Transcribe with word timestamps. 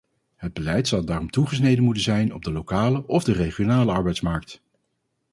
Het 0.35 0.53
beleid 0.53 0.87
zal 0.87 1.05
daarom 1.05 1.29
toegesneden 1.29 1.83
moeten 1.83 2.03
zijn 2.03 2.33
op 2.33 2.43
de 2.43 2.51
lokale 2.51 3.07
of 3.07 3.23
de 3.23 3.31
regionale 3.31 3.91
arbeidsmarkt. 3.91 4.61